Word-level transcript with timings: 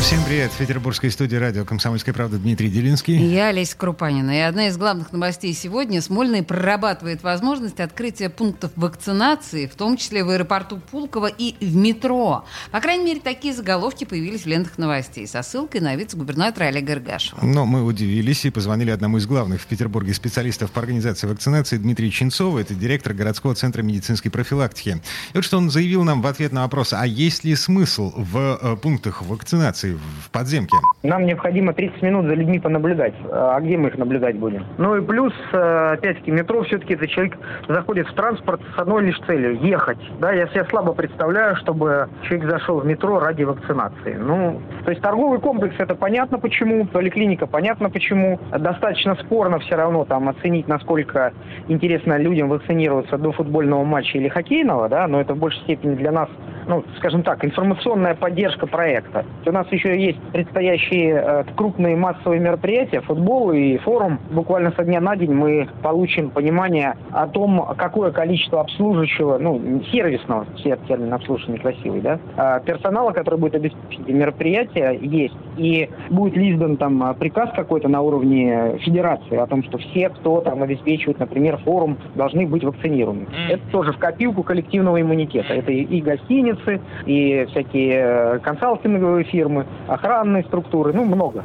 Всем 0.00 0.24
привет. 0.24 0.52
В 0.52 0.58
петербургской 0.58 1.10
студии 1.10 1.34
радио 1.34 1.64
«Комсомольская 1.64 2.14
правда» 2.14 2.38
Дмитрий 2.38 2.70
Делинский. 2.70 3.16
Я 3.16 3.48
Олеся 3.48 3.76
Крупанина. 3.76 4.30
И 4.30 4.40
одна 4.40 4.68
из 4.68 4.76
главных 4.76 5.12
новостей 5.12 5.52
сегодня. 5.52 6.00
Смольный 6.00 6.44
прорабатывает 6.44 7.24
возможность 7.24 7.80
открытия 7.80 8.30
пунктов 8.30 8.70
вакцинации, 8.76 9.66
в 9.66 9.74
том 9.74 9.96
числе 9.96 10.22
в 10.22 10.30
аэропорту 10.30 10.80
Пулково 10.92 11.26
и 11.26 11.56
в 11.60 11.74
метро. 11.74 12.44
По 12.70 12.80
крайней 12.80 13.06
мере, 13.06 13.20
такие 13.20 13.52
заголовки 13.52 14.04
появились 14.04 14.42
в 14.42 14.46
лентах 14.46 14.78
новостей 14.78 15.26
со 15.26 15.42
ссылкой 15.42 15.80
на 15.80 15.96
вице-губернатора 15.96 16.66
Олега 16.66 16.92
Иргашева. 16.92 17.40
Но 17.42 17.66
мы 17.66 17.82
удивились 17.82 18.44
и 18.44 18.50
позвонили 18.50 18.90
одному 18.90 19.18
из 19.18 19.26
главных 19.26 19.60
в 19.60 19.66
Петербурге 19.66 20.14
специалистов 20.14 20.70
по 20.70 20.80
организации 20.80 21.26
вакцинации 21.26 21.76
Дмитрию 21.76 22.12
Ченцову. 22.12 22.58
Это 22.58 22.72
директор 22.72 23.14
городского 23.14 23.56
центра 23.56 23.82
медицинской 23.82 24.30
профилактики. 24.30 25.02
И 25.32 25.36
вот 25.36 25.44
что 25.44 25.58
он 25.58 25.70
заявил 25.70 26.04
нам 26.04 26.22
в 26.22 26.26
ответ 26.28 26.52
на 26.52 26.62
вопрос, 26.62 26.92
а 26.92 27.04
есть 27.04 27.42
ли 27.42 27.56
смысл 27.56 28.12
в 28.16 28.58
э, 28.62 28.76
пунктах 28.76 29.22
вакцинации 29.22 29.87
в 29.94 30.30
подземке? 30.30 30.76
Нам 31.02 31.26
необходимо 31.26 31.72
30 31.72 32.02
минут 32.02 32.26
за 32.26 32.34
людьми 32.34 32.58
понаблюдать. 32.58 33.14
А 33.30 33.60
где 33.60 33.76
мы 33.76 33.88
их 33.88 33.98
наблюдать 33.98 34.36
будем? 34.36 34.64
Ну 34.78 34.96
и 34.96 35.00
плюс, 35.00 35.32
э, 35.52 35.92
опять-таки, 35.94 36.30
метро 36.30 36.62
все-таки 36.64 36.94
это 36.94 37.06
человек 37.06 37.38
заходит 37.68 38.08
в 38.08 38.14
транспорт 38.14 38.60
с 38.74 38.78
одной 38.78 39.04
лишь 39.04 39.18
целью– 39.26 39.58
ехать. 39.62 39.98
Да, 40.20 40.32
я 40.32 40.46
себе 40.48 40.64
слабо 40.66 40.92
представляю, 40.92 41.56
чтобы 41.56 42.08
человек 42.22 42.50
зашел 42.50 42.80
в 42.80 42.86
метро 42.86 43.20
ради 43.20 43.44
вакцинации. 43.44 44.14
Ну, 44.14 44.60
то 44.84 44.90
есть 44.90 45.02
торговый 45.02 45.40
комплекс– 45.40 45.74
это 45.78 45.94
понятно 45.94 46.38
почему, 46.38 46.86
поликлиника– 46.86 47.46
понятно 47.48 47.90
почему. 47.90 48.40
Достаточно 48.50 49.14
спорно 49.16 49.58
все 49.58 49.76
равно 49.76 50.04
там 50.04 50.28
оценить, 50.28 50.68
насколько 50.68 51.32
интересно 51.68 52.18
людям 52.18 52.48
вакцинироваться 52.48 53.18
до 53.18 53.32
футбольного 53.32 53.84
матча 53.84 54.18
или 54.18 54.28
хоккейного, 54.28 54.88
да, 54.88 55.06
но 55.06 55.20
это 55.20 55.34
в 55.34 55.38
большей 55.38 55.60
степени 55.62 55.94
для 55.94 56.12
нас 56.12 56.28
ну, 56.68 56.84
скажем 56.98 57.22
так, 57.22 57.44
информационная 57.44 58.14
поддержка 58.14 58.66
проекта. 58.66 59.24
У 59.46 59.50
нас 59.50 59.66
еще 59.72 59.77
есть 59.86 60.18
предстоящие 60.32 61.22
э, 61.24 61.44
крупные 61.56 61.96
массовые 61.96 62.40
мероприятия, 62.40 63.00
футбол 63.00 63.52
и 63.52 63.78
форум. 63.78 64.18
Буквально 64.30 64.72
со 64.72 64.84
дня 64.84 65.00
на 65.00 65.16
день 65.16 65.32
мы 65.32 65.68
получим 65.82 66.30
понимание 66.30 66.96
о 67.12 67.26
том, 67.26 67.74
какое 67.76 68.10
количество 68.10 68.60
обслуживающего, 68.60 69.38
ну, 69.38 69.82
сервисного, 69.92 70.46
все 70.56 70.76
термин 70.88 71.12
обслуживания 71.12 71.58
красивый, 71.58 72.00
да, 72.00 72.18
э, 72.36 72.60
персонала, 72.64 73.12
который 73.12 73.38
будет 73.38 73.54
обеспечить 73.54 74.06
мероприятие, 74.08 74.98
есть. 75.00 75.36
И 75.56 75.88
будет 76.10 76.36
ли 76.36 76.52
издан 76.52 76.76
там 76.76 77.14
приказ 77.18 77.50
какой-то 77.54 77.88
на 77.88 78.00
уровне 78.00 78.78
федерации 78.80 79.36
о 79.36 79.46
том, 79.46 79.62
что 79.64 79.78
все, 79.78 80.08
кто 80.08 80.40
там 80.40 80.62
обеспечивает, 80.62 81.18
например, 81.18 81.58
форум, 81.58 81.98
должны 82.14 82.46
быть 82.46 82.64
вакцинированы. 82.64 83.26
Это 83.48 83.62
тоже 83.70 83.92
в 83.92 83.98
копилку 83.98 84.42
коллективного 84.42 85.00
иммунитета. 85.00 85.54
Это 85.54 85.72
и 85.72 86.00
гостиницы, 86.00 86.80
и 87.06 87.46
всякие 87.50 87.94
э, 87.94 88.38
консалтинговые 88.40 89.24
фирмы, 89.24 89.66
охранные 89.88 90.44
структуры, 90.44 90.92
ну, 90.92 91.04
много. 91.04 91.44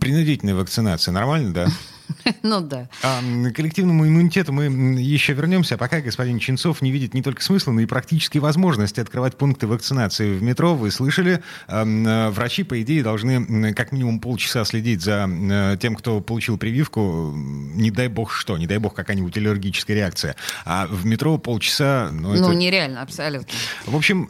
Принудительная 0.00 0.54
вакцинация, 0.54 1.12
нормально, 1.12 1.52
да? 1.52 1.66
Ну 2.42 2.60
да. 2.60 2.88
А, 3.02 3.20
к 3.20 3.52
коллективному 3.52 4.06
иммунитету 4.06 4.52
мы 4.52 4.64
еще 5.00 5.32
вернемся. 5.32 5.74
А 5.74 5.78
пока 5.78 6.00
господин 6.00 6.38
Ченцов 6.38 6.82
не 6.82 6.90
видит 6.90 7.14
не 7.14 7.22
только 7.22 7.42
смысла, 7.42 7.72
но 7.72 7.80
и 7.80 7.86
практически 7.86 8.38
возможности 8.38 9.00
открывать 9.00 9.36
пункты 9.36 9.66
вакцинации 9.66 10.36
в 10.36 10.42
метро. 10.42 10.74
Вы 10.74 10.90
слышали, 10.90 11.42
э, 11.68 12.28
врачи, 12.30 12.62
по 12.62 12.80
идее, 12.80 13.02
должны 13.02 13.74
как 13.74 13.92
минимум 13.92 14.20
полчаса 14.20 14.64
следить 14.64 15.02
за 15.02 15.28
э, 15.28 15.76
тем, 15.80 15.94
кто 15.94 16.20
получил 16.20 16.58
прививку. 16.58 17.32
Не 17.34 17.90
дай 17.90 18.08
бог 18.08 18.32
что, 18.32 18.58
не 18.58 18.66
дай 18.66 18.78
бог 18.78 18.94
какая-нибудь 18.94 19.36
аллергическая 19.36 19.96
реакция. 19.96 20.36
А 20.64 20.86
в 20.86 21.06
метро 21.06 21.38
полчаса... 21.38 22.10
Ну, 22.12 22.34
ну 22.34 22.48
это... 22.48 22.54
нереально, 22.54 23.02
абсолютно. 23.02 23.48
В 23.86 23.96
общем... 23.96 24.26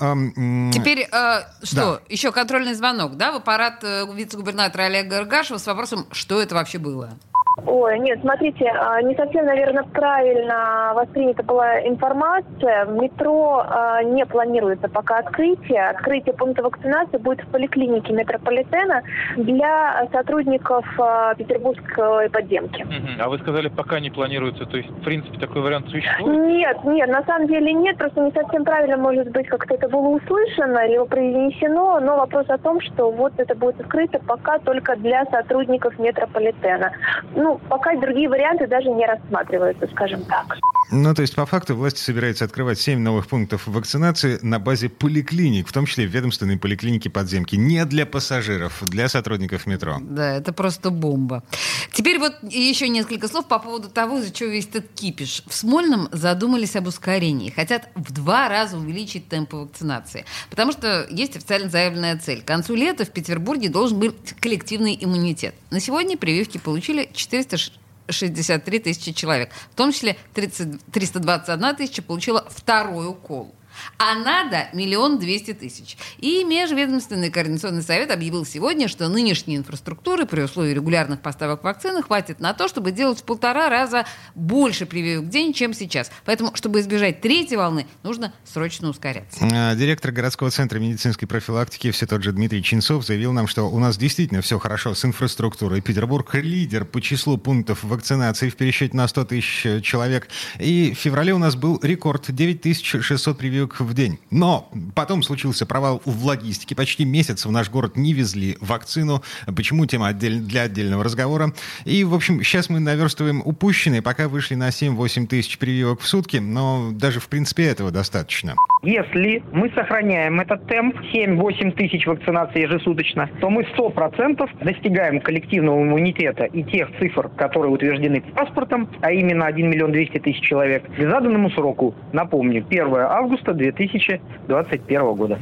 Теперь 0.73 1.09
э, 1.11 1.43
что? 1.63 1.77
Да. 1.77 2.01
Еще 2.09 2.33
контрольный 2.33 2.75
звонок, 2.75 3.17
да, 3.17 3.33
в 3.33 3.37
аппарат 3.37 3.83
э, 3.83 4.07
вице-губернатора 4.15 4.85
Олега 4.85 5.19
Иргашева 5.19 5.59
с 5.59 5.67
вопросом, 5.67 6.07
что 6.13 6.41
это 6.41 6.55
вообще 6.55 6.79
было? 6.79 7.19
Ой, 7.67 7.99
нет, 7.99 8.21
смотрите, 8.23 8.67
а, 8.67 9.03
не 9.03 9.15
совсем, 9.15 9.45
наверное, 9.45 9.85
правильно 9.85 10.93
воспринята 10.95 11.43
была 11.43 11.81
информация. 11.87 12.87
В 12.87 12.95
метро 12.95 13.63
а, 13.69 14.03
не 14.03 14.25
планируется 14.25 14.89
пока 14.89 15.19
открытие. 15.19 15.91
Открытие 15.91 16.35
пункта 16.35 16.63
вакцинации 16.63 17.19
будет 17.19 17.43
в 17.43 17.51
поликлинике 17.51 18.15
метрополитена 18.15 19.03
для 19.37 20.09
сотрудников 20.13 20.87
а, 20.99 21.35
петербургской 21.35 22.31
подземки. 22.31 22.87
А 23.21 23.29
вы 23.29 23.39
сказали, 23.39 23.69
пока 23.69 24.01
не 24.01 24.11
планируется, 24.11 24.65
то 24.65 24.79
есть, 24.79 24.89
в 24.89 25.05
принципе, 25.05 25.39
такой 25.39 25.61
вариант 25.61 25.91
существует? 25.91 26.47
Нет, 26.47 26.85
нет, 26.85 27.09
на 27.11 27.23
самом 27.25 27.49
деле 27.49 27.73
нет, 27.75 27.99
просто 27.99 28.21
не 28.23 28.33
совсем 28.33 28.65
правильно, 28.65 28.97
может 28.97 29.31
быть, 29.31 29.47
как-то 29.49 29.75
это 29.75 29.89
было 29.89 30.09
услышано, 30.09 30.87
либо 30.87 31.05
произнесено, 31.05 32.01
но 32.01 32.17
вопрос 32.17 32.47
о 32.49 32.57
том, 32.59 32.81
что 32.81 33.11
вот 33.11 33.35
это 33.37 33.55
будет 33.55 33.79
открыто 33.81 34.19
пока 34.27 34.59
только 34.59 34.97
для 34.97 35.25
сотрудников 35.27 35.99
метрополитена 35.99 36.93
ну, 37.43 37.61
пока 37.69 37.95
другие 37.97 38.29
варианты 38.29 38.67
даже 38.67 38.89
не 38.89 39.05
рассматриваются, 39.05 39.87
скажем 39.89 40.25
так. 40.25 40.59
Ну, 40.95 41.15
то 41.15 41.23
есть, 41.23 41.35
по 41.35 41.47
факту, 41.47 41.75
власти 41.75 42.01
собираются 42.01 42.45
открывать 42.45 42.79
7 42.79 42.99
новых 42.99 43.27
пунктов 43.27 43.67
вакцинации 43.67 44.39
на 44.43 44.59
базе 44.59 44.91
поликлиник, 44.91 45.67
в 45.67 45.73
том 45.73 45.87
числе 45.87 46.05
ведомственные 46.05 46.59
поликлиники 46.59 47.09
подземки. 47.09 47.57
Не 47.57 47.87
для 47.87 48.05
пассажиров, 48.05 48.83
для 48.83 49.09
сотрудников 49.09 49.67
метро. 49.67 49.97
Да, 50.03 50.37
это 50.37 50.53
просто 50.53 50.91
бомба. 50.91 51.45
Теперь 51.93 52.19
вот 52.19 52.35
еще 52.43 52.89
несколько 52.89 53.29
слов 53.29 53.49
по 53.49 53.59
поводу 53.59 53.89
того, 53.89 54.19
из-за 54.19 54.33
чего 54.35 54.51
весь 54.51 54.69
этот 54.69 54.89
кипиш. 54.95 55.43
В 55.47 55.55
Смольном 55.55 56.09
задумались 56.13 56.77
об 56.77 56.87
ускорении. 56.87 57.49
Хотят 57.49 57.89
в 57.95 58.13
два 58.13 58.51
раза 58.51 58.77
увеличить 58.77 59.29
темпы 59.29 59.57
вакцинации. 59.57 60.27
Потому 60.51 60.73
что 60.73 61.07
есть 61.11 61.37
официально 61.37 61.71
заявленная 61.71 62.19
цель. 62.19 62.43
К 62.43 62.45
концу 62.45 62.75
лета 62.75 63.07
в 63.07 63.11
Петербурге 63.11 63.71
должен 63.71 63.99
быть 63.99 64.35
коллективный 64.41 64.99
иммунитет. 65.01 65.55
На 65.71 65.81
сегодня 65.81 66.19
прививки 66.19 66.59
получили 66.59 67.09
463 67.33 68.79
тысячи 68.79 69.13
человек. 69.13 69.51
В 69.71 69.75
том 69.75 69.93
числе 69.93 70.17
30, 70.35 70.85
321 70.93 71.77
тысяча 71.77 72.03
получила 72.03 72.47
второй 72.51 73.09
укол 73.09 73.55
а 73.99 74.15
надо 74.15 74.69
миллион 74.73 75.19
двести 75.19 75.53
тысяч. 75.53 75.97
И 76.19 76.45
Межведомственный 76.45 77.31
координационный 77.31 77.83
совет 77.83 78.11
объявил 78.11 78.45
сегодня, 78.45 78.89
что 78.89 79.09
нынешней 79.09 79.57
инфраструктуры 79.57 80.27
при 80.27 80.43
условии 80.43 80.73
регулярных 80.73 81.21
поставок 81.21 81.65
вакцины 81.65 82.03
хватит 82.03 82.41
на 82.41 82.53
то, 82.55 82.69
чтобы 82.69 82.93
делать 82.93 83.21
в 83.21 83.25
полтора 83.25 83.69
раза 83.69 84.05
больше 84.35 84.87
прививок 84.87 85.27
в 85.27 85.29
день, 85.29 85.53
чем 85.53 85.75
сейчас. 85.75 86.11
Поэтому, 86.25 86.55
чтобы 86.55 86.81
избежать 86.81 87.21
третьей 87.21 87.57
волны, 87.57 87.87
нужно 88.03 88.33
срочно 88.45 88.89
ускоряться. 88.89 89.41
А, 89.53 89.75
директор 89.75 90.13
городского 90.13 90.51
центра 90.51 90.79
медицинской 90.79 91.27
профилактики, 91.29 91.91
все 91.91 92.07
тот 92.07 92.23
же 92.23 92.33
Дмитрий 92.33 92.63
Чинцов, 92.63 93.05
заявил 93.07 93.33
нам, 93.33 93.47
что 93.47 93.71
у 93.71 93.79
нас 93.79 93.97
действительно 93.97 94.43
все 94.43 94.59
хорошо 94.59 94.95
с 94.95 95.05
инфраструктурой. 95.05 95.81
Петербург 95.81 96.35
лидер 96.35 96.85
по 96.85 97.01
числу 97.01 97.39
пунктов 97.39 97.85
вакцинации 97.85 98.49
в 98.49 98.57
пересчете 98.57 98.97
на 98.97 99.09
100 99.09 99.25
тысяч 99.27 99.83
человек. 99.83 100.29
И 100.59 100.93
в 100.95 100.99
феврале 100.99 101.33
у 101.33 101.39
нас 101.39 101.57
был 101.57 101.79
рекорд 101.83 102.27
9600 102.29 103.39
прививок 103.39 103.62
прививок 103.63 103.81
в 103.81 103.95
день. 103.95 104.19
Но 104.31 104.69
потом 104.95 105.23
случился 105.23 105.67
провал 105.67 106.03
в 106.05 106.25
логистике. 106.25 106.75
Почти 106.75 107.05
месяц 107.05 107.47
в 107.47 107.51
наш 107.51 107.71
город 107.71 107.97
не 107.97 108.13
везли 108.13 108.57
вакцину. 108.61 109.23
Почему? 109.47 109.87
Тема 109.87 110.09
отдель... 110.09 110.41
для 110.41 110.63
отдельного 110.63 111.05
разговора. 111.05 111.53
И, 111.85 112.05
в 112.05 112.15
общем, 112.15 112.43
сейчас 112.43 112.69
мы 112.69 112.81
наверстываем 112.81 113.43
упущенные, 113.45 114.03
пока 114.03 114.29
вышли 114.29 114.55
на 114.55 114.69
7-8 114.69 115.27
тысяч 115.27 115.59
прививок 115.59 116.01
в 116.01 116.07
сутки, 116.07 116.39
но 116.39 116.91
даже, 116.93 117.21
в 117.21 117.29
принципе, 117.29 117.65
этого 117.65 117.91
достаточно. 117.91 118.55
Если 118.83 119.43
мы 119.53 119.71
сохраняем 119.75 120.41
этот 120.41 120.67
темп 120.67 120.97
7-8 121.15 121.73
тысяч 121.73 122.07
вакцинаций 122.07 122.63
ежесуточно, 122.63 123.31
то 123.41 123.49
мы 123.49 123.63
100% 123.63 124.65
достигаем 124.65 125.21
коллективного 125.21 125.83
иммунитета 125.83 126.45
и 126.45 126.65
тех 126.65 126.89
цифр, 126.99 127.29
которые 127.29 127.71
утверждены 127.71 128.23
паспортом, 128.35 128.89
а 129.01 129.13
именно 129.13 129.47
1 129.47 129.71
миллион 129.71 129.93
200 129.93 130.19
тысяч 130.19 130.41
человек, 130.41 130.85
к 130.85 131.01
заданному 131.01 131.51
сроку. 131.51 131.95
Напомню, 132.13 132.67
1 132.69 132.95
августа 132.95 133.52
2021 133.55 135.15
года. 135.15 135.39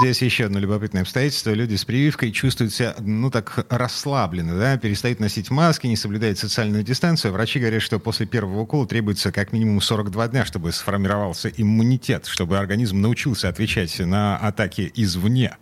Здесь 0.00 0.22
еще 0.22 0.46
одно 0.46 0.58
любопытное 0.58 1.02
обстоятельство. 1.02 1.50
Люди 1.50 1.76
с 1.76 1.84
прививкой 1.84 2.32
чувствуют 2.32 2.72
себя, 2.72 2.94
ну, 2.98 3.30
так 3.30 3.66
расслабленно, 3.70 4.58
да, 4.58 4.76
перестают 4.78 5.20
носить 5.20 5.50
маски, 5.50 5.86
не 5.86 5.96
соблюдают 5.96 6.38
социальную 6.38 6.82
дистанцию. 6.82 7.32
Врачи 7.32 7.58
говорят, 7.58 7.82
что 7.82 7.98
после 7.98 8.26
первого 8.26 8.60
укола 8.60 8.86
требуется 8.86 9.32
как 9.32 9.52
минимум 9.52 9.80
42 9.80 10.28
дня, 10.28 10.44
чтобы 10.44 10.72
сформировался 10.72 11.48
иммунитет, 11.48 12.26
чтобы 12.26 12.58
организм 12.58 13.00
научился 13.00 13.48
отвечать 13.48 13.98
на 13.98 14.36
атаки 14.36 14.92
извне. 14.94 15.56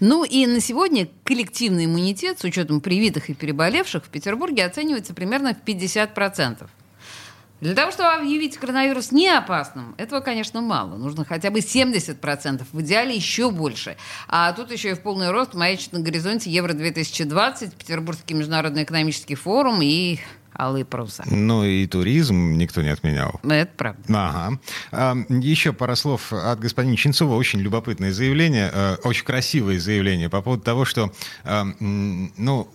Ну 0.00 0.24
и 0.24 0.46
на 0.46 0.60
сегодня 0.60 1.08
коллективный 1.24 1.86
иммунитет 1.86 2.40
с 2.40 2.44
учетом 2.44 2.80
привитых 2.80 3.30
и 3.30 3.34
переболевших 3.34 4.04
в 4.04 4.08
Петербурге 4.08 4.64
оценивается 4.64 5.14
примерно 5.14 5.54
в 5.54 5.68
50%. 5.68 6.66
Для 7.60 7.74
того, 7.74 7.92
чтобы 7.92 8.10
объявить 8.10 8.56
коронавирус 8.56 9.12
не 9.12 9.28
опасным, 9.28 9.94
этого, 9.98 10.20
конечно, 10.20 10.60
мало. 10.60 10.96
Нужно 10.96 11.24
хотя 11.24 11.50
бы 11.50 11.58
70%, 11.58 12.64
в 12.72 12.80
идеале 12.80 13.14
еще 13.14 13.50
больше. 13.50 13.96
А 14.28 14.52
тут 14.52 14.72
еще 14.72 14.90
и 14.90 14.94
в 14.94 15.00
полный 15.00 15.30
рост 15.30 15.54
маячит 15.54 15.92
на 15.92 16.00
горизонте 16.00 16.50
Евро-2020, 16.50 17.76
Петербургский 17.76 18.34
международный 18.34 18.84
экономический 18.84 19.34
форум 19.34 19.80
и 19.82 20.18
алые 20.58 20.84
паруса. 20.84 21.24
Ну 21.26 21.64
и 21.64 21.86
туризм 21.86 22.54
никто 22.56 22.82
не 22.82 22.88
отменял. 22.88 23.40
Это 23.44 23.70
правда. 23.76 24.02
Ага. 24.92 25.24
Еще 25.28 25.72
пара 25.72 25.94
слов 25.94 26.32
от 26.32 26.58
господина 26.60 26.96
Чинцова. 26.96 27.34
Очень 27.34 27.60
любопытное 27.60 28.12
заявление, 28.12 28.70
э, 28.72 28.96
очень 29.04 29.24
красивое 29.24 29.78
заявление 29.78 30.28
по 30.28 30.42
поводу 30.42 30.62
того, 30.62 30.84
что, 30.84 31.12
ну, 31.44 32.68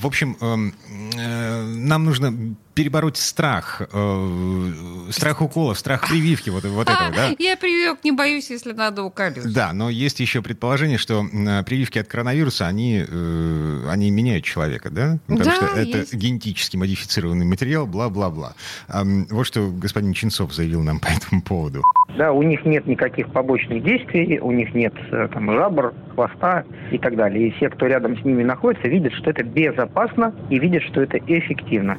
в 0.00 0.06
общем, 0.06 0.36
э, 0.40 1.62
нам 1.62 2.04
нужно 2.04 2.56
перебороть 2.78 3.16
страх, 3.16 3.82
э, 3.92 4.70
страх 5.10 5.42
уколов, 5.42 5.76
страх 5.76 6.08
прививки, 6.08 6.48
вот, 6.48 6.62
вот 6.62 6.88
этого, 6.88 7.10
да? 7.10 7.34
Я 7.40 7.56
прививок 7.56 8.04
не 8.04 8.12
боюсь, 8.12 8.50
если 8.50 8.70
надо 8.72 9.02
уколюсь. 9.02 9.42
Да, 9.52 9.72
но 9.72 9.90
есть 9.90 10.20
еще 10.20 10.42
предположение, 10.42 10.96
что 10.96 11.24
э, 11.24 11.64
прививки 11.64 11.98
от 11.98 12.06
коронавируса, 12.06 12.68
они, 12.68 13.04
э, 13.04 13.88
они 13.90 14.12
меняют 14.12 14.44
человека, 14.44 14.90
да? 14.90 15.18
Потому 15.26 15.44
Да, 15.44 15.54
что 15.56 15.64
это 15.76 15.98
есть. 15.98 16.14
генетически 16.14 16.76
модифицированный 16.76 17.46
материал, 17.46 17.84
бла-бла-бла. 17.84 18.54
Ам, 18.86 19.26
вот 19.28 19.44
что 19.44 19.72
господин 19.72 20.12
Чинцов 20.12 20.54
заявил 20.54 20.84
нам 20.84 21.00
по 21.00 21.08
этому 21.08 21.42
поводу. 21.42 21.82
Да, 22.16 22.30
у 22.32 22.44
них 22.44 22.64
нет 22.64 22.86
никаких 22.86 23.32
побочных 23.32 23.82
действий, 23.82 24.38
у 24.38 24.52
них 24.52 24.72
нет 24.72 24.94
э, 25.10 25.26
там 25.32 25.50
жабр, 25.52 25.94
хвоста 26.14 26.64
и 26.92 26.98
так 26.98 27.16
далее. 27.16 27.48
И 27.48 27.50
все, 27.56 27.70
кто 27.70 27.88
рядом 27.88 28.16
с 28.16 28.24
ними 28.24 28.44
находится, 28.44 28.86
видят, 28.86 29.14
что 29.14 29.30
это 29.30 29.42
безопасно 29.42 30.32
и 30.48 30.60
видят, 30.60 30.84
что 30.84 31.02
это 31.02 31.18
эффективно. 31.18 31.98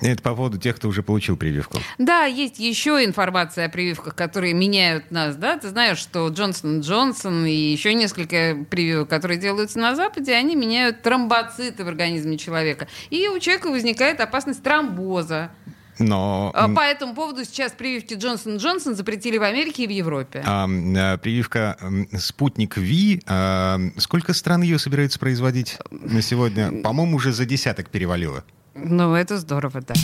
Это 0.00 0.22
по 0.22 0.34
поводу 0.34 0.58
тех, 0.58 0.76
кто 0.76 0.88
уже 0.88 1.02
получил 1.02 1.36
прививку. 1.36 1.78
Да, 1.98 2.24
есть 2.24 2.58
еще 2.58 3.04
информация 3.04 3.66
о 3.66 3.68
прививках, 3.68 4.14
которые 4.14 4.54
меняют 4.54 5.10
нас, 5.10 5.36
да? 5.36 5.58
Ты 5.58 5.68
знаешь, 5.68 5.98
что 5.98 6.28
Джонсон 6.28 6.80
Джонсон 6.80 7.44
и 7.44 7.52
еще 7.52 7.92
несколько 7.94 8.56
прививок, 8.68 9.08
которые 9.08 9.38
делаются 9.38 9.78
на 9.78 9.94
Западе, 9.94 10.32
они 10.34 10.56
меняют 10.56 11.02
тромбоциты 11.02 11.84
в 11.84 11.88
организме 11.88 12.38
человека. 12.38 12.88
И 13.10 13.28
у 13.28 13.38
человека 13.38 13.68
возникает 13.68 14.20
опасность 14.20 14.62
тромбоза. 14.62 15.50
Но 15.98 16.50
А 16.54 16.68
По 16.68 16.80
этому 16.80 17.14
поводу 17.14 17.44
сейчас 17.44 17.72
прививки 17.72 18.14
Джонсон 18.14 18.56
Джонсон 18.56 18.94
запретили 18.96 19.36
в 19.36 19.42
Америке 19.42 19.84
и 19.84 19.86
в 19.86 19.90
Европе. 19.90 20.42
ам, 20.46 20.96
э, 20.96 21.18
прививка 21.18 21.76
«Спутник 22.18 22.78
Ви», 22.78 23.20
ам, 23.26 23.92
сколько 23.98 24.32
стран 24.32 24.62
ее 24.62 24.78
собираются 24.78 25.18
производить 25.18 25.76
на 25.90 26.22
сегодня? 26.22 26.72
По-моему, 26.82 27.16
уже 27.18 27.32
за 27.32 27.44
десяток 27.44 27.90
перевалило. 27.90 28.44
Ну, 28.74 29.14
это 29.14 29.38
здорово, 29.38 29.80
да. 29.80 29.94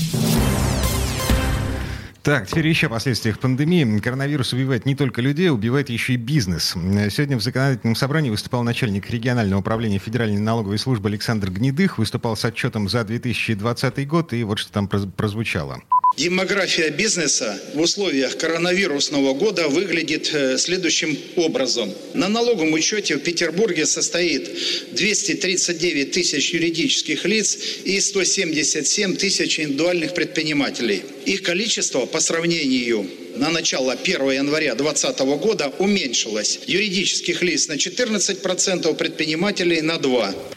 Так, 2.26 2.48
теперь 2.48 2.66
еще 2.66 2.88
о 2.88 2.90
последствиях 2.90 3.38
пандемии. 3.38 4.00
Коронавирус 4.00 4.52
убивает 4.52 4.84
не 4.84 4.96
только 4.96 5.22
людей, 5.22 5.48
убивает 5.48 5.90
еще 5.90 6.14
и 6.14 6.16
бизнес. 6.16 6.74
Сегодня 7.08 7.36
в 7.36 7.40
законодательном 7.40 7.94
собрании 7.94 8.30
выступал 8.30 8.64
начальник 8.64 9.08
регионального 9.08 9.60
управления 9.60 10.00
Федеральной 10.00 10.40
налоговой 10.40 10.78
службы 10.78 11.08
Александр 11.08 11.50
Гнедых, 11.50 11.98
выступал 11.98 12.36
с 12.36 12.44
отчетом 12.44 12.88
за 12.88 13.04
2020 13.04 14.08
год, 14.08 14.32
и 14.32 14.42
вот 14.42 14.58
что 14.58 14.72
там 14.72 14.88
проз- 14.88 15.06
прозвучало. 15.16 15.80
Демография 16.16 16.90
бизнеса 16.90 17.60
в 17.74 17.80
условиях 17.80 18.36
коронавирусного 18.36 19.32
года 19.34 19.68
выглядит 19.68 20.28
э, 20.34 20.58
следующим 20.58 21.16
образом. 21.36 21.92
На 22.14 22.26
налоговом 22.26 22.72
учете 22.72 23.18
в 23.18 23.20
Петербурге 23.20 23.86
состоит 23.86 24.48
239 24.94 26.10
тысяч 26.10 26.52
юридических 26.52 27.24
лиц 27.24 27.56
и 27.84 28.00
177 28.00 29.14
тысяч 29.14 29.60
индивидуальных 29.60 30.14
предпринимателей. 30.14 31.04
Их 31.26 31.42
количество 31.42 32.06
по 32.06 32.20
сравнению 32.20 33.10
на 33.34 33.50
начало 33.50 33.92
1 33.92 34.30
января 34.30 34.76
2020 34.76 35.20
года 35.40 35.72
уменьшилось. 35.78 36.60
Юридических 36.66 37.42
лиц 37.42 37.66
на 37.66 37.72
14%, 37.72 38.94
предпринимателей 38.94 39.80
на 39.82 39.96
2%. 39.96 40.55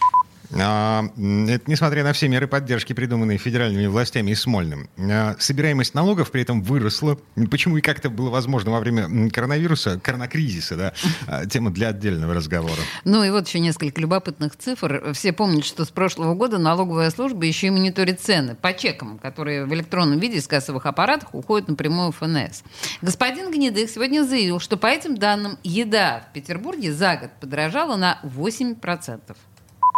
А, 0.52 1.04
Это 1.18 1.64
несмотря 1.70 2.04
на 2.04 2.14
все 2.14 2.28
меры 2.28 2.48
поддержки, 2.48 2.94
придуманные 2.94 3.38
федеральными 3.38 3.86
властями 3.88 4.32
и 4.32 4.36
Смольным. 4.36 4.90
А, 4.98 5.36
Собираемость 5.40 5.94
налогов 5.94 6.32
при 6.32 6.42
этом 6.42 6.62
выросла. 6.62 7.20
Почему 7.52 7.78
и 7.78 7.82
как 7.82 8.00
это 8.00 8.10
было 8.10 8.30
возможно 8.30 8.72
во 8.72 8.80
время 8.80 9.30
коронавируса, 9.30 10.00
коронакризиса, 10.00 10.76
да? 10.76 10.94
А, 11.28 11.46
Тема 11.46 11.72
для 11.72 11.90
отдельного 11.90 12.34
разговора. 12.34 12.82
Ну 13.04 13.24
и 13.24 13.30
вот 13.30 13.48
еще 13.48 13.60
несколько 13.60 14.02
любопытных 14.02 14.56
цифр. 14.58 15.14
Все 15.14 15.34
помнят, 15.34 15.66
что 15.66 15.86
с 15.86 15.90
прошлого 15.90 16.34
года 16.34 16.58
налоговая 16.58 17.10
служба 17.12 17.46
еще 17.46 17.68
и 17.68 17.70
мониторит 17.70 18.20
цены 18.22 18.56
по 18.56 18.74
чекам, 18.74 19.20
которые 19.20 19.66
в 19.66 19.74
электронном 19.74 20.20
виде 20.20 20.38
из 20.38 20.48
кассовых 20.48 20.86
аппаратов 20.86 21.30
уходят 21.34 21.68
напрямую 21.68 22.12
в 22.12 22.18
ФНС. 22.18 22.64
Господин 23.02 23.52
Гнедых 23.52 23.90
сегодня 23.90 24.24
заявил, 24.24 24.60
что 24.60 24.78
по 24.78 24.88
этим 24.88 25.18
данным 25.18 25.58
еда 25.64 26.28
в 26.30 26.34
Петербурге 26.34 26.92
за 26.92 27.18
год 27.18 27.32
подорожала 27.40 27.96
на 27.96 28.20
8%. 28.24 29.20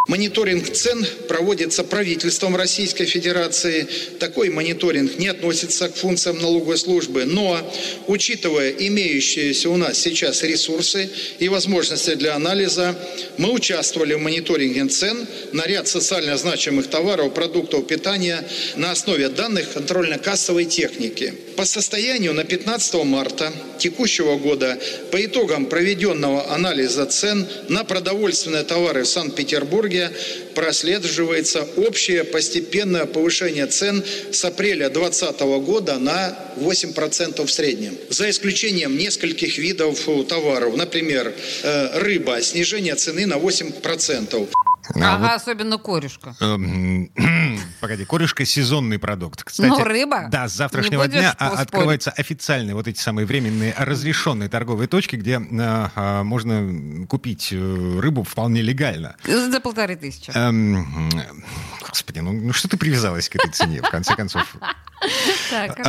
Мониторинг 0.07 0.68
цен 0.74 1.06
проводится 1.27 1.83
правительством 1.83 2.56
Российской 2.56 3.06
Федерации. 3.06 3.88
Такой 4.19 4.50
мониторинг 4.50 5.19
не 5.19 5.27
относится 5.27 5.89
к 5.89 5.95
функциям 5.95 6.39
налоговой 6.39 6.77
службы, 6.80 7.25
но, 7.25 7.59
учитывая 8.07 8.71
имеющиеся 8.71 9.69
у 9.69 9.77
нас 9.77 10.00
сейчас 10.00 10.42
ресурсы 10.42 11.07
и 11.38 11.48
возможности 11.50 12.15
для 12.15 12.36
анализа, 12.36 12.98
мы 13.38 13.51
участвовали 13.51 14.15
в 14.15 14.19
мониторинге 14.19 14.88
цен 14.88 15.27
на 15.53 15.68
ряд 15.68 15.88
социально 15.88 16.36
значимых 16.36 16.88
товаров, 16.88 17.36
продуктов 17.36 17.86
питания 17.86 18.44
на 18.77 18.92
основе 18.92 19.30
данных 19.30 19.71
контрольно-кассовой 19.74 20.65
техники. 20.65 21.33
По 21.56 21.65
состоянию 21.65 22.33
на 22.33 22.44
15 22.44 23.06
марта 23.06 23.53
текущего 23.77 24.38
года 24.38 24.80
по 25.12 25.24
итогам 25.24 25.68
проведенного 25.68 26.51
анализа 26.51 27.06
цен 27.06 27.48
на 27.69 27.83
продовольственные 27.83 28.63
товары 28.63 29.03
в 29.03 29.07
Санкт-Петербурге 29.07 30.00
прослеживается 30.56 31.68
общее 31.77 32.24
постепенное 32.24 33.06
повышение 33.06 33.68
цен 33.68 34.03
с 34.31 34.44
апреля 34.45 34.89
2020 34.89 35.42
года 35.65 36.00
на 36.00 36.36
8% 36.57 37.45
в 37.45 37.51
среднем. 37.51 37.98
За 38.09 38.30
исключением 38.30 38.98
нескольких 38.98 39.57
видов 39.57 40.07
товаров, 40.27 40.75
например, 40.77 41.33
э, 41.63 42.00
рыба, 42.00 42.42
снижение 42.42 42.95
цены 42.95 43.25
на 43.25 43.36
8%. 43.36 44.50
А 44.95 45.15
ага, 45.15 45.36
особенно 45.36 45.77
корешка. 45.77 46.36
Погоди, 47.81 48.05
корешка 48.05 48.45
сезонный 48.45 48.99
продукт. 48.99 49.43
Кстати, 49.43 49.67
Ну, 49.67 49.83
рыба. 49.83 50.27
Да, 50.31 50.47
с 50.47 50.53
завтрашнего 50.53 51.07
дня 51.07 51.35
а, 51.39 51.47
спорить. 51.47 51.61
открываются 51.61 52.11
официальные 52.11 52.75
вот 52.75 52.87
эти 52.87 52.99
самые 52.99 53.25
временные 53.25 53.73
разрешенные 53.75 54.49
торговые 54.49 54.87
точки, 54.87 55.15
где 55.15 55.39
э, 55.39 55.39
а, 55.95 56.23
можно 56.23 57.07
купить 57.07 57.49
э, 57.51 57.99
рыбу 57.99 58.23
вполне 58.23 58.61
легально. 58.61 59.15
За 59.25 59.59
полторы 59.59 59.95
тысячи. 59.95 60.31
Эм, 60.35 61.09
Господи, 61.89 62.19
ну, 62.19 62.31
ну 62.31 62.53
что 62.53 62.67
ты 62.67 62.77
привязалась 62.77 63.27
к 63.27 63.35
этой 63.35 63.50
цене, 63.50 63.81
в 63.81 63.89
конце 63.89 64.15
концов? 64.15 64.55
Так. 65.50 65.79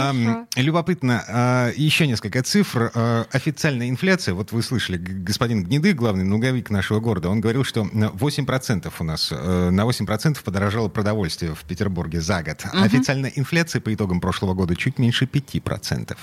Любопытно, 0.57 1.25
а, 1.29 1.71
еще 1.77 2.07
несколько 2.07 2.43
цифр. 2.43 2.91
А, 2.95 3.27
Официальная 3.31 3.89
инфляция, 3.89 4.35
вот 4.35 4.53
вы 4.53 4.63
слышали, 4.63 4.97
господин 4.97 5.65
Гнедых, 5.65 5.95
главный 5.95 6.25
налоговик 6.25 6.71
нашего 6.71 7.01
города, 7.01 7.29
он 7.29 7.41
говорил, 7.41 7.65
что 7.65 7.85
на 7.93 8.07
8% 8.07 8.93
у 8.99 9.05
нас, 9.05 9.29
э, 9.31 9.71
на 9.71 9.85
8% 9.85 10.43
подорожало 10.43 10.89
продовольствие 10.89 11.55
в 11.55 11.63
Петербурге 11.65 12.21
за 12.21 12.43
год. 12.43 12.65
Официальная 12.73 13.33
инфляция 13.37 13.81
по 13.81 13.93
итогам 13.95 14.21
прошлого 14.21 14.55
года 14.55 14.75
чуть 14.75 14.99
меньше 14.99 15.27
5%. 15.27 16.17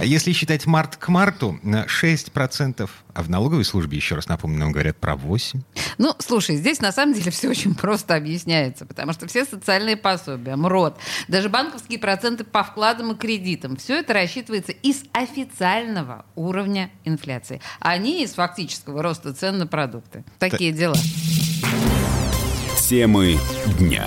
А 0.00 0.04
Если 0.04 0.32
считать 0.32 0.66
март 0.66 0.96
к 0.96 1.08
марту, 1.08 1.58
на 1.62 1.86
6%, 1.86 2.90
а 3.14 3.22
в 3.22 3.30
налоговой 3.30 3.64
службе, 3.64 3.96
еще 3.96 4.14
раз 4.14 4.28
напомню, 4.28 4.58
нам 4.58 4.72
говорят 4.72 4.96
про 4.96 5.14
8%. 5.14 5.62
Ну, 5.98 6.14
слушай, 6.18 6.56
здесь 6.56 6.80
на 6.80 6.92
самом 6.92 7.14
деле 7.14 7.30
все 7.30 7.48
очень 7.48 7.74
просто 7.74 8.14
объясняется, 8.14 8.86
потому 8.86 9.12
что 9.12 9.26
все 9.26 9.44
социальные 9.44 9.96
пособия, 9.96 10.56
МРОД, 10.56 10.96
даже 11.28 11.48
банковские 11.48 11.98
проценты 11.98 12.31
по 12.38 12.62
вкладам 12.62 13.12
и 13.12 13.16
кредитам, 13.16 13.76
все 13.76 14.00
это 14.00 14.12
рассчитывается 14.12 14.72
из 14.72 15.04
официального 15.12 16.24
уровня 16.34 16.90
инфляции, 17.04 17.60
а 17.80 17.96
не 17.98 18.22
из 18.24 18.34
фактического 18.34 19.02
роста 19.02 19.32
цен 19.32 19.58
на 19.58 19.66
продукты. 19.66 20.24
Такие 20.38 20.72
дела. 20.72 20.96
Темы 22.88 23.38
дня. 23.78 24.06